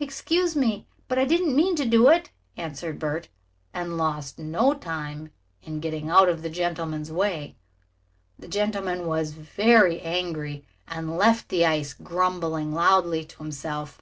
[0.00, 3.28] "Excuse me, but I didn't mean to do it," answered Bert,
[3.74, 5.30] and lost no time
[5.62, 7.54] in getting out of the gentleman's way.
[8.38, 14.00] The gentleman was very angry and left the ice, grumbling loudly to himself.